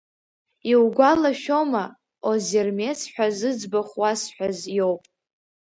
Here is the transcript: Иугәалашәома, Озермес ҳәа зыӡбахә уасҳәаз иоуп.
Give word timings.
Иугәалашәома, 0.71 1.83
Озермес 2.29 2.99
ҳәа 3.13 3.27
зыӡбахә 3.37 3.95
уасҳәаз 4.01 4.59
иоуп. 4.77 5.03